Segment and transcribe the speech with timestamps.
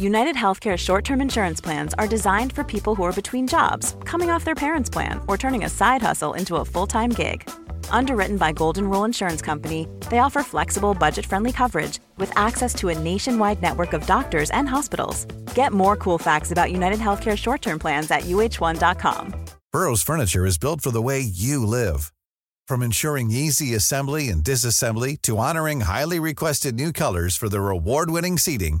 [0.00, 4.30] United Healthcare short term insurance plans are designed for people who are between jobs, coming
[4.30, 7.46] off their parents' plan, or turning a side hustle into a full time gig.
[7.90, 12.88] Underwritten by Golden Rule Insurance Company, they offer flexible, budget friendly coverage with access to
[12.88, 15.26] a nationwide network of doctors and hospitals.
[15.54, 19.34] Get more cool facts about United Healthcare short term plans at uh1.com.
[19.70, 22.10] Burrow's furniture is built for the way you live.
[22.66, 28.08] From ensuring easy assembly and disassembly to honoring highly requested new colors for their award
[28.08, 28.80] winning seating,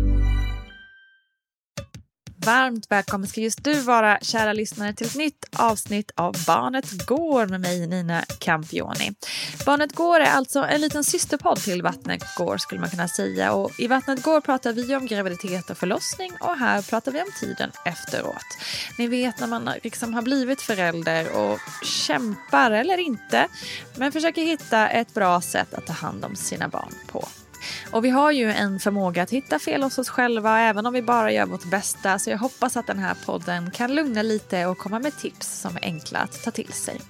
[2.45, 7.47] Varmt välkommen ska just du vara, kära lyssnare, till ett nytt avsnitt av Barnet Går
[7.47, 9.11] med mig, Nina Campioni.
[9.65, 13.53] Barnet Går är alltså en liten systerpodd till Vattnet Går skulle man kunna säga.
[13.53, 17.31] Och I Vattnet Går pratar vi om graviditet och förlossning och här pratar vi om
[17.39, 18.57] tiden efteråt.
[18.97, 23.47] Ni vet när man liksom har blivit förälder och kämpar, eller inte,
[23.95, 27.27] men försöker hitta ett bra sätt att ta hand om sina barn på.
[27.91, 31.01] Och vi har ju en förmåga att hitta fel hos oss själva även om vi
[31.01, 32.19] bara gör vårt bästa.
[32.19, 35.75] Så jag hoppas att den här podden kan lugna lite och komma med tips som
[35.75, 37.01] är enkla att ta till sig.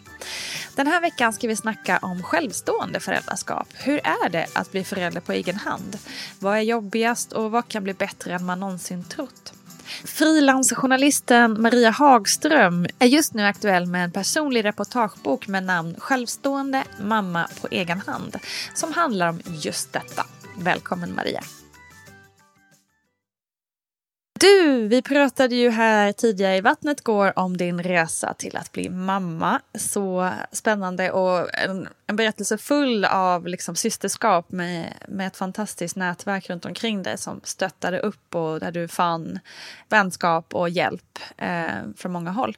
[0.75, 3.67] Den här veckan ska vi snacka om självstående föräldraskap.
[3.73, 5.97] Hur är det att bli förälder på egen hand?
[6.39, 9.53] Vad är jobbigast och vad kan bli bättre än man någonsin trott?
[10.05, 17.47] Frilansjournalisten Maria Hagström är just nu aktuell med en personlig reportagebok med namn Självstående mamma
[17.61, 18.37] på egen hand
[18.73, 20.25] som handlar om just detta.
[20.61, 21.41] Välkommen Maria.
[24.41, 28.89] Du, vi pratade ju här tidigare i Vattnet går om din resa till att bli
[28.89, 29.59] mamma.
[29.75, 36.49] Så spännande och en, en berättelse full av liksom systerskap med, med ett fantastiskt nätverk
[36.49, 39.39] runt omkring dig som stöttade upp och där du fann
[39.89, 41.65] vänskap och hjälp eh,
[41.97, 42.55] från många håll.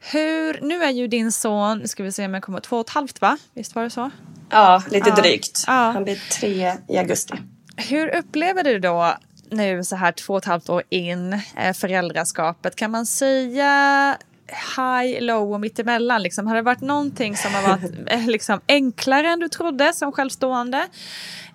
[0.00, 2.86] Hur, nu är ju din son, nu ska vi se om jag kommer, två och
[2.86, 3.38] ett halvt va?
[3.54, 4.10] Visst var det så?
[4.50, 5.14] Ja, lite Ja.
[5.14, 5.64] drygt.
[5.66, 5.72] Ja.
[5.72, 7.34] Han blir tre i augusti.
[7.76, 9.16] Hur upplever du då
[9.50, 12.76] nu så här två och ett halvt år in eh, föräldraskapet?
[12.76, 14.16] Kan man säga
[14.76, 16.22] high, low och mittemellan?
[16.22, 16.46] Liksom?
[16.46, 20.86] Har det varit någonting som har varit eh, liksom, enklare än du trodde som självstående?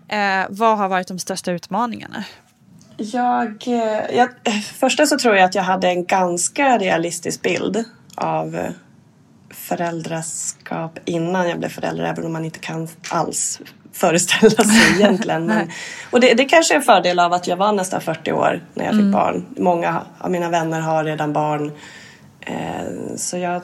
[0.07, 2.23] Eh, vad har varit de största utmaningarna?
[2.97, 4.29] Jag, eh, jag,
[4.73, 7.83] första så tror jag att jag hade en ganska realistisk bild
[8.15, 8.73] av
[9.49, 13.61] föräldraskap innan jag blev förälder, även om man inte kan alls
[13.93, 15.45] föreställa sig egentligen.
[15.45, 15.71] Men,
[16.11, 18.85] och det, det kanske är en fördel av att jag var nästan 40 år när
[18.85, 19.45] jag fick barn.
[19.57, 21.71] Många av mina vänner har redan barn.
[22.41, 23.61] Eh, så jag,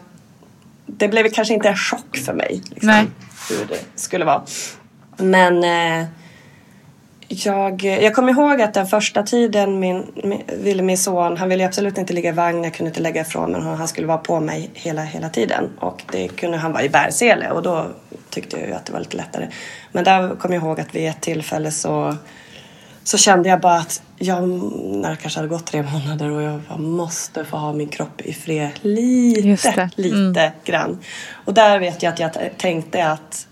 [0.85, 3.05] det blev kanske inte en chock för mig liksom, Nej.
[3.49, 4.41] hur det skulle vara.
[5.17, 6.07] Men eh,
[7.27, 11.65] jag, jag kommer ihåg att den första tiden min, min, ville min son, han ville
[11.65, 14.17] absolut inte ligga i vagn, jag kunde inte lägga ifrån mig honom, han skulle vara
[14.17, 15.69] på mig hela, hela tiden.
[15.79, 17.85] Och det kunde han vara i bärsele och då
[18.29, 19.47] tyckte jag ju att det var lite lättare.
[19.91, 22.15] Men där kommer jag ihåg att vid ett tillfälle så,
[23.03, 24.49] så kände jag bara att jag,
[24.83, 28.21] när det kanske hade gått tre månader och jag, jag måste få ha min kropp
[28.21, 30.51] i fred lite, lite mm.
[30.65, 30.99] grann.
[31.45, 33.47] Och där vet jag att jag tänkte att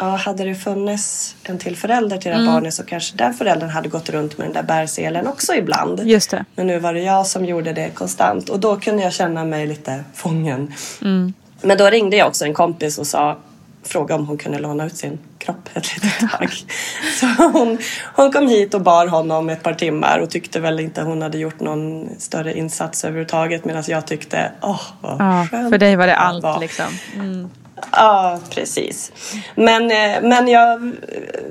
[0.00, 2.54] ja, hade det funnits en till förälder till det här mm.
[2.54, 6.00] barnet så kanske den föräldern hade gått runt med den där bärselen också ibland.
[6.04, 6.44] Just det.
[6.54, 9.66] Men nu var det jag som gjorde det konstant och då kunde jag känna mig
[9.66, 10.74] lite fången.
[11.02, 11.32] Mm.
[11.62, 13.38] Men då ringde jag också en kompis och sa
[13.82, 16.50] fråga om hon kunde låna ut sin kropp ett litet tag.
[17.20, 17.78] Så hon,
[18.14, 21.38] hon kom hit och bar honom ett par timmar och tyckte väl inte hon hade
[21.38, 25.96] gjort någon större insats överhuvudtaget medan jag tyckte, åh oh, vad ja, skönt För dig
[25.96, 26.60] var det allt var.
[26.60, 26.86] liksom.
[27.14, 27.50] Mm.
[27.92, 29.12] Ja, precis.
[29.54, 30.92] Men, eh, men jag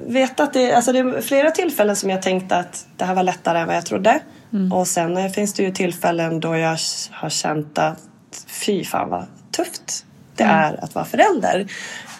[0.07, 3.23] vet att det, alltså det är flera tillfällen som jag tänkte att det här var
[3.23, 4.19] lättare än vad jag trodde.
[4.53, 4.73] Mm.
[4.73, 6.77] Och sen eh, finns det ju tillfällen då jag
[7.11, 7.99] har känt att
[8.47, 10.05] fy fan vad tufft
[10.35, 10.55] det mm.
[10.55, 11.67] är att vara förälder.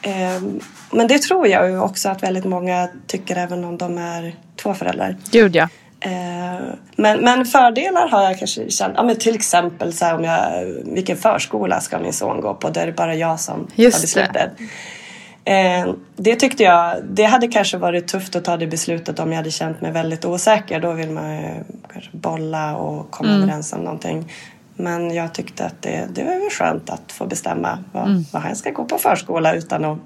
[0.01, 0.59] Ehm,
[0.91, 4.73] men det tror jag ju också att väldigt många tycker även om de är två
[4.73, 5.15] föräldrar.
[5.31, 5.69] Gud ja.
[5.99, 6.63] Ehm,
[6.95, 11.17] men, men fördelar har jag kanske känt, ja, men till exempel så om jag, vilken
[11.17, 12.69] förskola ska min son gå på?
[12.69, 14.51] Där är det bara jag som Just har beslutet.
[14.57, 15.51] Det.
[15.51, 19.37] Ehm, det tyckte jag, det hade kanske varit tufft att ta det beslutet om jag
[19.37, 20.79] hade känt mig väldigt osäker.
[20.79, 21.49] Då vill man ju
[21.93, 23.43] kanske bolla och komma mm.
[23.43, 24.31] överens om någonting.
[24.79, 28.25] Men jag tyckte att det, det var skönt att få bestämma vad, mm.
[28.33, 29.97] vad han ska gå på förskola utan att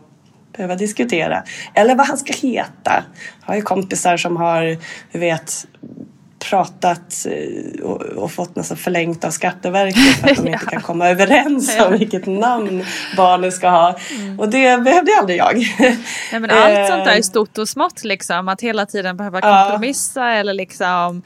[0.55, 1.43] behöva diskutera.
[1.73, 3.03] Eller vad han ska heta.
[3.41, 4.77] Jag har ju kompisar som har,
[5.11, 5.67] du vet,
[6.49, 7.83] pratat eh,
[8.15, 12.25] och, fått nästan förlängt av Skatteverket för att de inte kan komma överens om vilket
[12.25, 12.85] namn
[13.17, 13.95] barnet ska ha.
[14.11, 14.39] Mm.
[14.39, 15.55] Och det behövde aldrig jag.
[16.31, 17.21] Nej, men allt sånt där är eh.
[17.21, 18.47] stort och smått liksom.
[18.47, 20.33] Att hela tiden behöva kompromissa ja.
[20.33, 21.21] eller liksom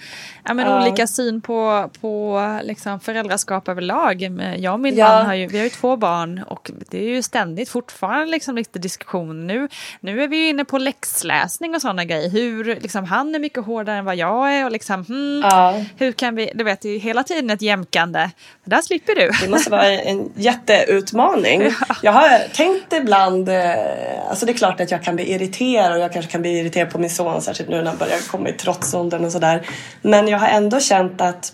[0.48, 0.82] ja, men ja.
[0.82, 4.22] olika syn på, på liksom föräldraskap överlag.
[4.58, 5.08] Jag och min ja.
[5.08, 8.56] man har ju, vi har ju två barn och det är ju ständigt fortfarande liksom
[8.56, 9.48] lite diskussion.
[9.48, 9.68] Nu,
[10.00, 12.30] nu är vi ju inne på läxläsning och sådana grejer.
[12.30, 15.84] Hur, liksom, han är mycket hårdare än vad jag är och liksom, hmm, ja.
[15.98, 18.30] hur kan vi, du vet, det är hela tiden ett jämkande.
[18.64, 19.32] Där slipper du.
[19.42, 21.72] Det måste vara en jätteutmaning.
[22.04, 26.00] Jag har tänkt ibland, eh, alltså det är klart att jag kan bli irriterad och
[26.00, 28.54] jag kanske kan bli irriterad på min son, särskilt nu när han börjar komma i
[28.54, 29.68] trotsåldern och sådär.
[30.02, 31.54] Men jag har ändå känt att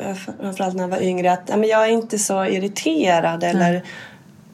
[0.00, 3.82] eh, framförallt när jag var yngre att jag är inte så irriterad eller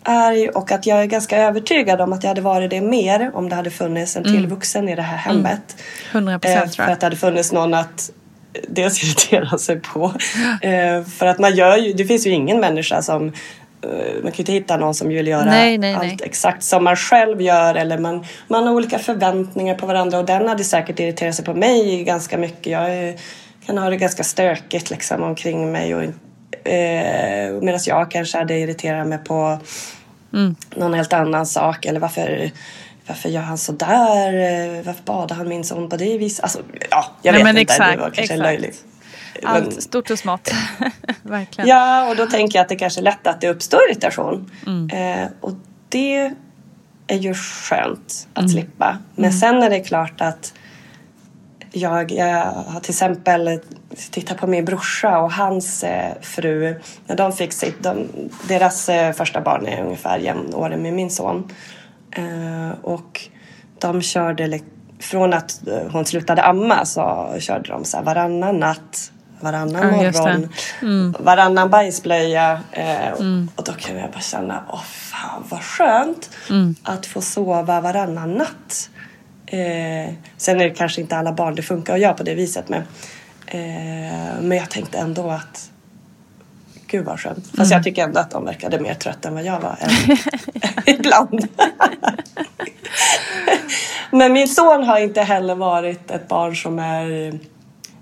[0.08, 3.48] arg och att jag är ganska övertygad om att jag hade varit det mer om
[3.48, 4.50] det hade funnits en till mm.
[4.50, 5.44] vuxen i det här mm.
[5.44, 5.76] hemmet.
[6.12, 6.28] Mm.
[6.28, 6.70] 100% eh.
[6.70, 8.10] För att det hade funnits någon att
[8.68, 10.12] dels irritera sig på.
[10.62, 13.32] Eh, för att man gör ju, det finns ju ingen människa som
[13.82, 16.18] Eh, man kan ju inte hitta någon som vill göra nej, nej, allt nej.
[16.22, 20.48] exakt som man själv gör eller man, man har olika förväntningar på varandra och den
[20.48, 22.66] hade säkert irriterat sig på mig ganska mycket.
[22.66, 23.16] Jag är,
[23.66, 26.02] kan ha det ganska stökigt liksom omkring mig och
[26.68, 29.58] eh, medan jag kanske hade irriterat mig på
[30.32, 30.56] mm.
[30.76, 32.50] någon helt annan sak eller varför
[33.08, 34.82] varför gör han så där?
[34.82, 36.42] Varför badar han min son på det viset?
[36.42, 36.58] Alltså,
[36.90, 37.60] ja, jag vet inte.
[37.60, 38.40] Exakt, det var kanske exakt.
[38.40, 38.84] löjligt.
[39.42, 40.50] Allt men, stort och smått.
[41.22, 41.68] Verkligen.
[41.68, 44.50] Ja, och då tänker jag att det kanske är lätt att det uppstår irritation.
[44.66, 44.90] Mm.
[44.90, 45.52] Eh, och
[45.88, 46.32] det
[47.06, 48.48] är ju skönt att mm.
[48.48, 48.98] slippa.
[49.14, 49.40] Men mm.
[49.40, 50.54] sen är det klart att
[51.72, 53.60] jag, jag har till exempel
[54.10, 56.80] tittat på min brorsa och hans eh, fru.
[57.06, 58.08] När de fick sitt, de,
[58.48, 61.52] deras eh, första barn är ungefär jämnårig med min son.
[62.10, 63.20] Eh, och
[63.78, 64.60] de körde
[65.00, 65.60] från att
[65.92, 70.48] hon slutade amma så körde de så här varannan natt varannan ja, morgon,
[70.82, 71.14] mm.
[71.18, 72.60] varannan bajsblöja.
[72.72, 73.48] Eh, mm.
[73.56, 76.74] Och då kan jag bara känna, åh fan vad skönt mm.
[76.82, 78.90] att få sova varannan natt.
[79.50, 82.68] Eh, sen är det kanske inte alla barn det funkar att göra på det viset
[82.68, 82.82] men,
[83.46, 85.70] eh, men jag tänkte ändå att
[86.86, 87.46] Gud vad skönt.
[87.46, 87.70] Fast mm.
[87.70, 89.78] jag tycker ändå att de verkade mer trötta än vad jag var.
[90.86, 91.48] ibland.
[94.10, 97.38] men min son har inte heller varit ett barn som är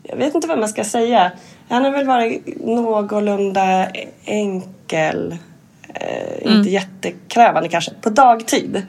[0.09, 1.33] jag vet inte vad man ska säga.
[1.69, 3.89] Han har väl varit någorlunda
[4.25, 5.37] enkel.
[5.95, 6.59] Eh, mm.
[6.59, 8.83] Inte jättekrävande kanske, på dagtid.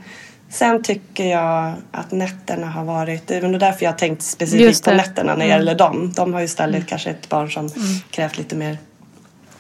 [0.49, 4.91] Sen tycker jag att nätterna har varit, det är därför jag har tänkt specifikt på
[4.91, 5.57] nätterna när det mm.
[5.57, 6.13] gäller dem.
[6.15, 6.87] De har ju istället mm.
[6.87, 7.99] kanske ett barn som mm.
[8.11, 8.77] krävt lite mer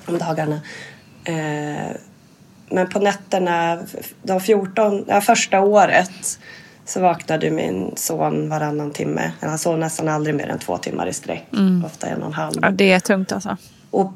[0.05, 0.61] om dagarna.
[1.23, 1.95] Eh,
[2.69, 3.79] men på nätterna,
[4.23, 6.39] de 14, ja, första året
[6.85, 9.31] så vaknade min son varannan timme.
[9.41, 11.45] Han sov nästan aldrig mer än två timmar i sträck.
[11.53, 11.85] Mm.
[11.85, 12.59] Ofta en och en halv.
[12.61, 13.57] Ja, det är tungt alltså.
[13.91, 14.13] Och,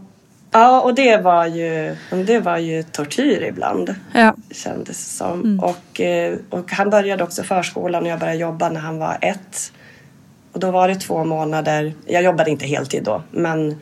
[0.51, 3.95] ja, och det var ju, det var ju tortyr ibland.
[4.13, 4.35] Ja.
[4.51, 5.41] Kändes det som.
[5.41, 5.59] Mm.
[5.59, 9.71] Och, eh, och han började också förskolan och jag började jobba när han var ett.
[10.51, 11.93] Och då var det två månader.
[12.05, 13.23] Jag jobbade inte heltid då.
[13.31, 13.79] Men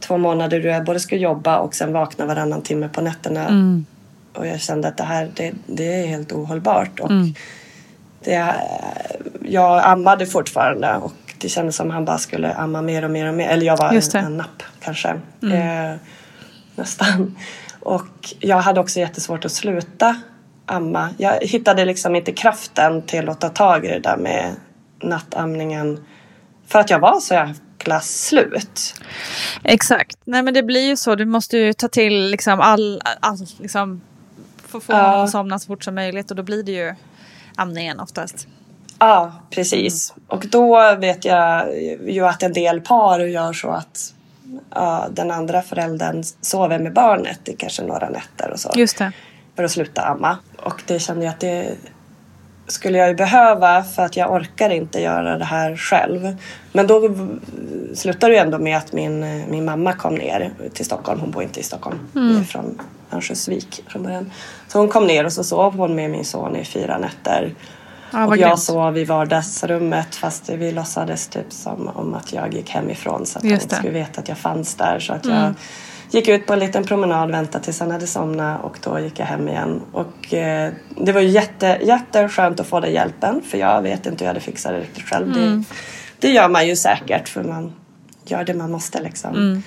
[0.00, 3.48] två månader då jag både skulle jobba och sen vakna varannan timme på nätterna.
[3.48, 3.86] Mm.
[4.34, 7.00] Och jag kände att det här det, det är helt ohållbart.
[7.00, 7.34] Och mm
[8.24, 8.54] det,
[9.42, 13.34] jag ammade fortfarande och det kändes som han bara skulle amma mer och mer och
[13.34, 13.48] mer.
[13.48, 15.08] Eller jag var en, en napp kanske.
[15.42, 15.96] Eh,
[16.76, 17.36] nästan.
[17.80, 20.16] Och jag hade också jättesvårt att sluta
[20.66, 21.10] amma.
[21.18, 24.54] Jag hittade liksom inte kraften till att ta tag i det där med
[25.02, 26.04] nattamningen.
[26.66, 28.94] För att jag var så jäkla slut.
[29.64, 30.18] Exakt.
[30.24, 31.14] Nej men det blir ju så.
[31.14, 34.00] Du måste ju ta till liksom all, all liksom,
[34.64, 35.02] att få Ja.
[35.02, 36.94] honom att somna så fort som möjligt och då blir det ju
[37.56, 38.48] amningen oftast.
[38.98, 40.14] Ja, precis.
[40.28, 41.78] Och då vet jag
[42.08, 44.14] ju att en del par gör så att
[44.74, 48.70] ja, den andra föräldern sover med barnet i kanske några nätter och så.
[48.74, 49.12] Just det.
[49.56, 50.38] för att sluta amma.
[50.62, 51.76] Och det kände jag att det
[52.66, 56.36] skulle jag ju behöva för att jag orkar inte göra det här själv.
[56.72, 57.16] Men då
[57.94, 61.20] slutade det ju ändå med att min, min mamma kom ner till Stockholm.
[61.20, 61.98] Hon bor inte i Stockholm.
[62.14, 62.80] Är från
[63.12, 64.32] Örnsköldsvik från början.
[64.68, 67.54] Så hon kom ner och så sov hon med min son i fyra nätter.
[68.10, 68.60] Ja, och jag grymt.
[68.62, 73.44] sov i vardagsrummet fast vi låtsades typ som om att jag gick hemifrån så att
[73.44, 73.78] han Just inte det.
[73.78, 74.98] skulle veta att jag fanns där.
[75.00, 75.54] Så att jag
[76.10, 79.26] gick ut på en liten promenad, väntade tills han hade somnat och då gick jag
[79.26, 79.80] hem igen.
[79.92, 84.26] Och eh, det var jätte, jätteskönt att få den hjälpen för jag vet inte hur
[84.26, 85.32] jag hade fixat det riktigt själv.
[85.32, 85.62] Det,
[86.18, 87.72] det gör man ju säkert för man
[88.24, 89.62] gör det man måste liksom.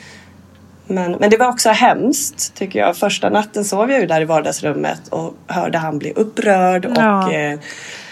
[0.88, 2.98] Men, men det var också hemskt tycker jag.
[2.98, 7.32] Första natten sov jag ju där i vardagsrummet och hörde han bli upprörd och Ja.
[7.32, 7.60] eh,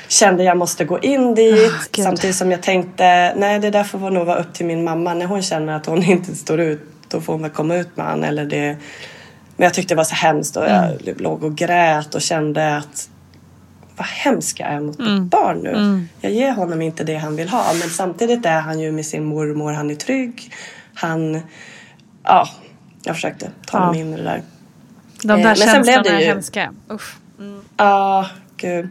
[0.10, 1.72] kände jag måste gå in dit.
[1.74, 2.06] Ah, Gud.
[2.06, 5.14] samtidigt som jag tänkte nej det där får nog vara upp till min mamma.
[5.14, 8.06] När hon känner att hon inte står ut då får hon väl komma ut med
[8.06, 8.78] han eller det.
[9.58, 10.92] Men jag tyckte det var så hemskt och Mm.
[11.06, 13.10] jag låg och grät och kände att
[13.98, 15.14] vad hemsk jag är mot Mm.
[15.24, 16.06] mitt barn nu.
[16.22, 19.24] Jag ger honom inte det han vill ha men samtidigt är han ju med sin
[19.26, 20.54] mormor, han är trygg.
[20.94, 21.42] Han,
[22.24, 22.50] ja,
[23.04, 23.80] jag försökte ta Ja.
[23.80, 24.42] honom in i det där.
[25.24, 26.74] De Eh, där blev känslorna är ju- hemska.
[26.92, 27.16] Usch.
[27.78, 28.90] Ja, gud.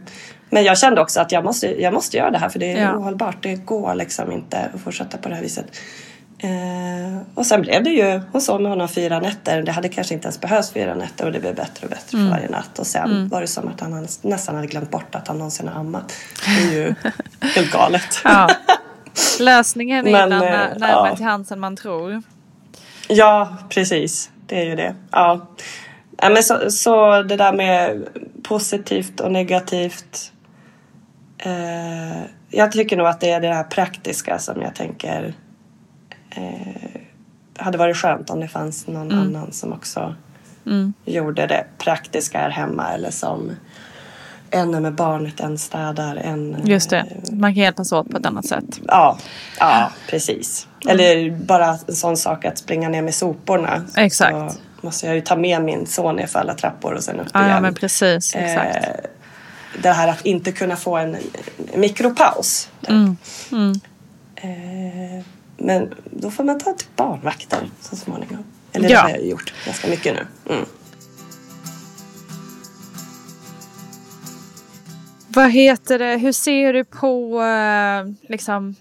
[0.49, 2.81] Men jag kände också att jag måste, jag måste göra det här för det är
[2.83, 2.95] Ja.
[2.97, 3.37] ohållbart.
[3.43, 5.65] Det går liksom inte att fortsätta på det här viset.
[6.41, 9.61] Eh, och sen blev det ju, hon sov med honom fyra nätter.
[9.63, 12.29] Det hade kanske inte ens behövts fyra nätter och det blev bättre och bättre Mm.
[12.31, 12.79] för varje natt.
[12.79, 15.79] Och sen var det som att han nästan hade glömt bort att han någonsin har
[15.79, 16.13] ammat.
[16.45, 16.95] Det är ju
[17.55, 18.21] helt galet.
[18.23, 18.49] Ja.
[19.39, 21.15] Lösningen är Men, ibland eh, när- närmare ja.
[21.15, 22.21] till hands än man tror.
[23.07, 24.29] Ja, precis.
[24.47, 24.95] Det är ju det.
[25.11, 25.47] Ja.
[26.21, 28.03] Ja, men så, så det där med
[28.43, 30.31] positivt och negativt.
[31.39, 35.33] Eh, jag tycker nog att det är det här praktiska som jag tänker
[36.29, 37.01] eh,
[37.57, 40.15] hade varit skönt om det fanns någon annan som också
[41.05, 43.51] gjorde det praktiska här hemma eller som
[44.51, 46.57] en är med barnet, en städar, en...
[46.65, 46.97] Just det.
[46.97, 48.79] eh, Man kan hjälpas åt på ett annat sätt.
[48.87, 49.17] Ja,
[49.59, 50.67] ja precis.
[50.87, 53.81] Eller bara en sån sak att springa ner med soporna.
[53.97, 54.51] Exakt.
[54.53, 57.39] Så måste jag ju ta med min son för alla trappor och sen upp Ja,
[57.39, 57.51] igen.
[57.51, 58.35] ja men precis.
[58.35, 58.75] Exakt.
[58.75, 58.91] Eh,
[59.81, 61.17] det här att inte kunna få en
[61.75, 62.69] mikropaus.
[62.81, 63.15] där.
[63.51, 63.73] Mm,
[64.41, 65.25] Eh,
[65.57, 68.43] men då får man ta till barnvakter så småningom.
[68.71, 68.95] Eller Ja.
[68.95, 70.53] det har jag gjort ganska mycket nu.
[70.53, 70.65] Mm.
[75.27, 78.75] Vad heter det, hur ser du på eh, liksom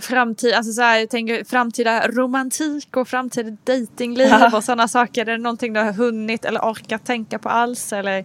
[0.00, 5.20] framtid, alltså så här, jag tänker framtida romantik och framtida datingliv och sådana saker.
[5.20, 7.92] Är det någonting du har hunnit eller orkat tänka på alls?
[7.92, 8.24] Eller,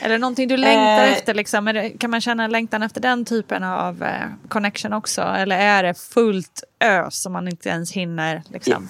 [0.00, 1.12] eller någonting du längtar Eh.
[1.12, 1.34] efter?
[1.34, 1.68] Liksom?
[1.68, 4.08] Är det, kan man känna längtan efter den typen av eh,
[4.48, 5.22] connection också?
[5.22, 8.42] Eller är det fullt ös som man inte ens hinner?
[8.52, 8.88] Liksom?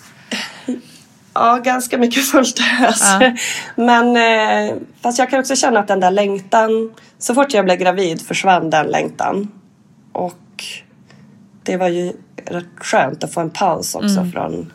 [1.35, 3.03] Ja, ganska mycket fullt ös.
[3.21, 3.33] Ja.
[3.77, 7.77] Men eh, fast jag kan också känna att den där längtan, så fort jag blev
[7.79, 9.49] gravid försvann den längtan.
[10.13, 10.35] Och
[11.67, 12.13] det var ju
[12.45, 14.73] rätt skönt att få en paus också från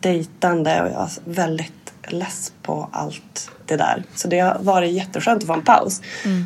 [0.00, 4.02] dejtande och jag är väldigt less på allt det där.
[4.14, 6.00] Så det har varit jätteskönt att få en paus.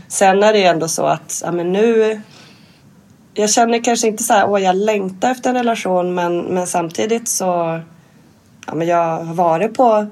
[0.09, 2.21] Sen är det ändå så att ja, men nu
[3.35, 7.29] jag känner kanske inte så här, åh jag längtar efter en relation men, men samtidigt
[7.29, 7.81] så
[8.67, 10.07] ja, men jag har varit på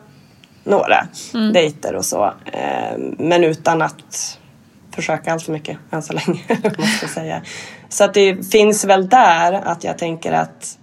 [0.64, 1.06] några
[1.52, 2.24] dejter och så.
[2.44, 4.38] Eh, men utan att
[4.94, 6.44] försöka allt för mycket än så länge.
[6.78, 7.42] måste jag säga.
[7.88, 10.78] Så att det finns väl där att jag tänker att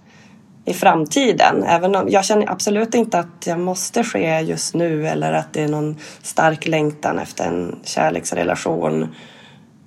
[0.64, 5.32] i framtiden, även om jag känner absolut inte att jag måste ske just nu eller
[5.32, 9.14] att det är någon stark längtan efter en kärleksrelation.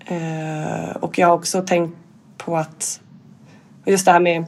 [0.05, 1.97] Eh, och jag har också tänkt
[2.37, 2.99] på att
[3.89, 4.45] Just det här med,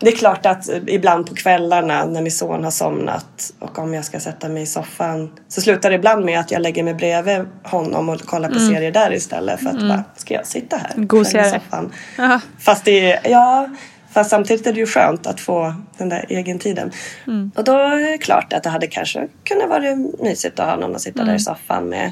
[0.00, 4.04] det är klart att ibland på kvällarna när min son har somnat och om jag
[4.04, 7.46] ska sätta mig i soffan så slutar det ibland med att jag lägger mig bredvid
[7.62, 11.24] honom och kollar på serier där istället för att bara, ska jag sitta här i
[11.24, 11.50] serie.
[11.50, 11.92] soffan?
[12.18, 12.40] Ja.
[12.58, 13.68] Fast det är, ja,
[14.12, 16.90] fast samtidigt är det ju skönt att få den där egen tiden.
[17.54, 20.94] Och då är det klart att det hade kanske kunnat vara mysigt att ha någon
[20.94, 22.10] att sitta där i soffan med.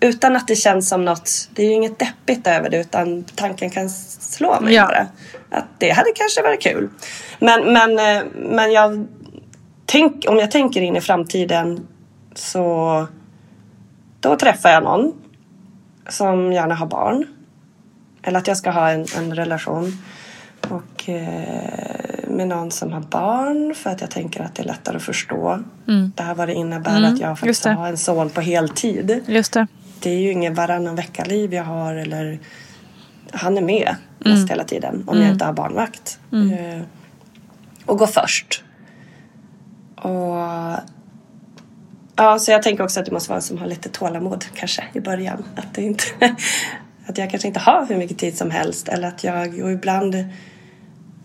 [0.00, 3.70] Utan att det känns som något, det är ju inget deppigt över det utan tanken
[3.70, 4.86] kan slå mig Ja.
[4.86, 5.06] bara.
[5.58, 6.88] Att det hade kanske varit kul.
[7.38, 9.06] Men, men, eh, men jag
[9.86, 11.86] tänk, om jag tänker in i framtiden
[12.34, 13.06] så
[14.20, 15.12] då träffar jag någon
[16.08, 17.26] som gärna har barn.
[18.22, 19.92] Eller att jag ska ha en, en relation.
[20.68, 24.96] Och eh, med någon som har barn för att jag tänker att det är lättare
[24.96, 25.62] att förstå.
[26.16, 27.78] Det här vad det innebär att jag faktiskt Mm.
[27.78, 29.20] har en son på heltid.
[29.26, 29.66] Just det.
[30.02, 32.38] Det är ju ingen varannan vecka-liv jag har eller
[33.32, 34.38] han är med Mm.
[34.38, 36.18] mest hela tiden om jag inte har barnvakt.
[36.32, 36.82] Eh,
[37.86, 38.64] och gå först.
[39.96, 40.36] Och
[42.16, 44.84] ja, så jag tänker också att det måste vara en som har lite tålamod kanske
[44.92, 45.44] i början.
[45.56, 46.04] Att, det inte,
[47.06, 50.16] att jag kanske inte har hur mycket tid som helst eller att jag och ibland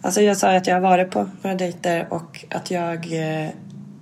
[0.01, 3.49] Alltså jag sa att jag har varit på några dejter och att jag eh,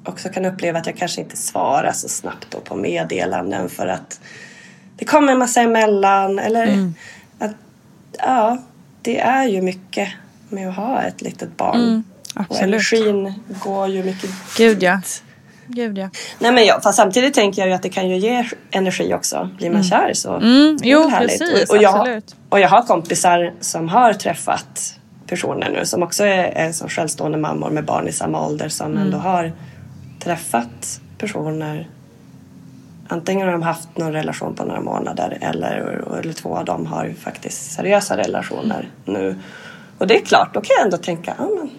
[0.06, 4.20] också kan uppleva att jag kanske inte svarar så snabbt då på meddelanden för att
[4.96, 6.92] det kommer en massa emellan eller
[7.40, 7.52] att
[8.18, 8.58] ja,
[9.02, 10.10] det är ju mycket
[10.50, 12.04] med att ha ett litet barn.
[12.36, 12.64] och absolut.
[12.64, 13.34] energin
[13.64, 15.02] går ju mycket Gud ja.
[15.68, 16.10] Gud ja.
[16.40, 19.50] Nej men ja, fast samtidigt tänker jag ju att det kan ju ge energi också.
[19.58, 21.40] Blir man kär så Mm, det är jo, härligt.
[21.40, 22.36] precis, och, och, jag, absolut.
[22.50, 27.38] och jag har kompisar som har träffat personer nu som också är, är som självstående
[27.38, 29.04] mammor med barn i samma ålder som Mm.
[29.04, 29.52] ändå har
[30.20, 31.88] träffat personer
[33.08, 37.06] Antingen har de haft någon relation på några månader eller, eller två av dem har
[37.06, 39.40] ju faktiskt seriösa relationer nu.
[39.98, 41.70] Och det är klart, då kan jag ändå tänka, men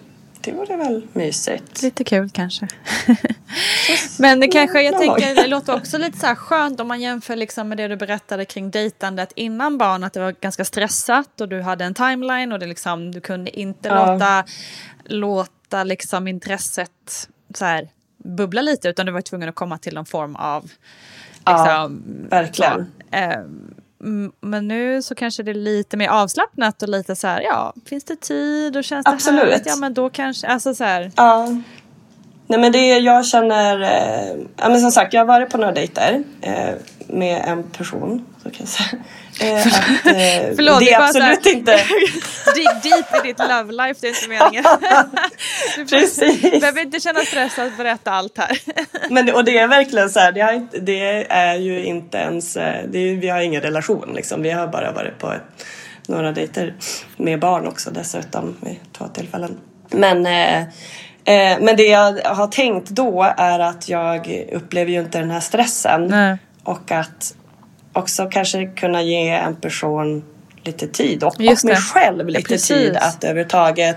[0.41, 1.83] det vore väl mysigt.
[1.83, 2.69] Lite kul kanske.
[4.19, 5.01] Men det kanske, jag gång.
[5.01, 7.97] tänker, det låter också lite så här skönt om man jämför liksom med det du
[7.97, 12.53] berättade kring dejtandet innan barn, att det var ganska stressat och du hade en timeline
[12.53, 14.13] och det liksom, du kunde inte Ja.
[14.13, 14.45] låta,
[15.05, 17.89] låta liksom intresset så här
[18.25, 20.71] bubbla lite utan du var tvungen att komma till någon form av
[21.45, 22.87] Ja, liksom, verkligen.
[23.11, 23.39] så, eh,
[24.41, 28.05] men nu så kanske det är lite mer avslappnat och lite så här, ja, finns
[28.05, 29.41] det tid och känns det Absolut.
[29.41, 29.67] härligt?
[29.67, 31.49] Ja, men då kanske, alltså så här, Ja.
[32.47, 35.73] Nej men det jag känner, eh, ja men som sagt jag har varit på några
[35.73, 36.75] dejter eh,
[37.09, 38.27] med en person.
[38.43, 39.03] Så kan jag säga.
[39.41, 40.13] Eh, att, eh,
[40.57, 41.73] Förlåt, det är bara så här- absolut inte.
[42.55, 44.65] Dig deep i ditt love life, det är inte meningen.
[45.77, 46.61] Du Precis.
[46.61, 48.59] behöver inte känna stress att berätta allt här.
[49.11, 52.85] Men, och det är verkligen så här, det, har, det är ju inte ens, eh,
[52.85, 54.43] är, vi har ingen relation liksom.
[54.43, 55.65] Vi har bara varit på ett,
[56.09, 56.75] några dejter
[57.17, 59.61] med barn också dessutom vid två tillfällen.
[59.91, 60.61] Men, eh,
[61.25, 65.41] eh, men det jag har tänkt då är att jag upplever ju inte den här
[65.41, 66.07] stressen.
[66.07, 66.37] Nej.
[66.65, 67.35] Och att
[67.95, 70.25] också kanske kunna ge en person
[70.63, 72.69] lite tid och, och mig själv lite precis.
[72.69, 73.97] tid att överhuvudtaget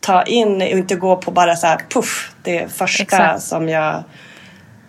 [0.00, 3.42] ta in och inte gå på bara så här puff det första Exakt.
[3.42, 4.04] som jag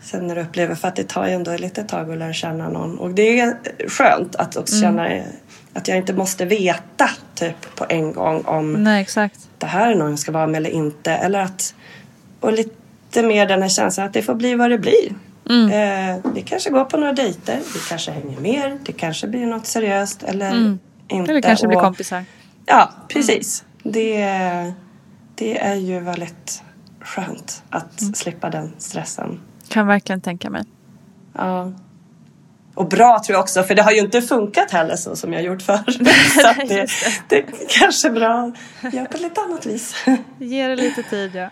[0.04, 2.99] känner och upplever för att det tar ju ändå lite tag att lära känna någon
[2.99, 3.56] och det är
[3.88, 4.97] skönt att också Mm.
[4.97, 5.23] känna
[5.73, 9.39] att jag inte måste veta typ på en gång om Nej, exakt.
[9.58, 11.73] det här är någon jag ska vara med eller inte eller att
[12.39, 15.13] och lite mer den här känslan att det får bli vad det blir.
[15.51, 15.71] Mm.
[16.15, 19.65] Eh, vi kanske går på några dejter, vi kanske hänger mer, det kanske blir något
[19.67, 20.79] seriöst eller inte.
[21.15, 21.29] Mm.
[21.29, 22.25] Eller kanske blir Och- kompisar.
[22.65, 23.63] Ja, precis.
[23.83, 24.25] Det,
[25.35, 26.63] det är ju väldigt
[27.01, 28.13] skönt att Mm.
[28.13, 29.39] slippa den stressen.
[29.69, 30.63] Kan verkligen tänka mig.
[31.37, 31.71] Ja.
[32.75, 35.43] Och bra tror jag också, för det har ju inte funkat heller så som jag
[35.43, 35.83] gjort förr.
[36.41, 36.87] så att det,
[37.27, 37.45] det är
[37.79, 39.95] kanske bra att göra på lite annat vis.
[40.39, 41.49] Ge det lite tid, ja.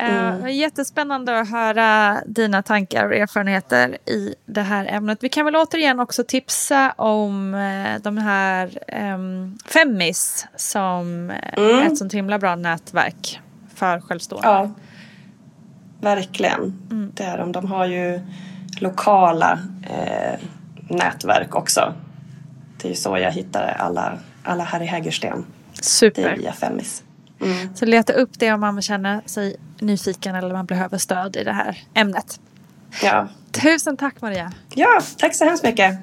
[0.00, 0.40] Eh, Mm.
[0.40, 5.18] var jättespännande att höra dina tankar och erfarenheter i det här ämnet.
[5.20, 8.78] Vi kan väl återigen också tipsa om eh, de här
[9.14, 11.78] um, Femmis som eh, Mm.
[11.78, 13.40] är ett sånt himla bra nätverk
[13.74, 14.48] för självstående.
[14.48, 14.70] Ja,
[16.00, 16.78] verkligen.
[17.14, 17.52] Det är de.
[17.52, 18.20] De har ju
[18.80, 19.58] lokala
[19.90, 20.38] eh,
[20.88, 21.94] nätverk också.
[22.82, 25.44] Det är ju så jag hittade alla, alla här i Hägersten.
[25.72, 26.36] Det är Super.
[26.36, 27.02] via Femmis.
[27.74, 31.52] Så leta upp det om man känner sig nyfiken eller man behöver stöd i det
[31.52, 32.40] här ämnet.
[33.02, 33.28] Ja.
[33.50, 34.52] Tusen tack Maria!
[34.74, 35.98] ja, tack så hemskt mycket.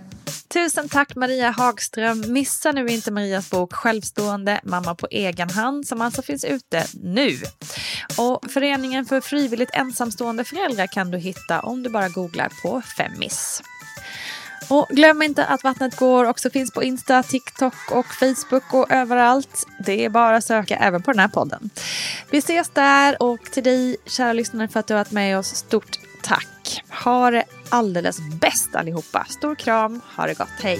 [0.47, 2.23] Tusen tack Maria Hagström.
[2.27, 7.37] Missa nu inte Marias bok Självstående mamma på egen hand som alltså finns ute nu.
[8.17, 13.63] Och Föreningen för frivilligt ensamstående föräldrar kan du hitta om du bara googlar på Femmis.
[14.69, 19.67] Och glöm inte att Vattnet går också finns på Insta, TikTok och Facebook och överallt.
[19.85, 21.69] Det är bara att söka även på den här podden.
[22.31, 25.55] Vi ses där och till dig kära lyssnare för att du har varit med oss,
[25.55, 26.83] stort tack.
[27.03, 29.25] Ha det alldeles bäst allihopa.
[29.29, 30.79] Stor kram, ha det gott, hej.